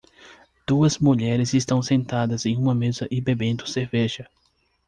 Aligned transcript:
Duas 0.65 0.97
mulheres 0.99 1.53
estão 1.53 1.79
sentadas 1.79 2.47
em 2.47 2.57
uma 2.57 2.73
mesa 2.73 3.07
e 3.11 3.21
bebendo 3.21 3.67
cerveja. 3.69 4.27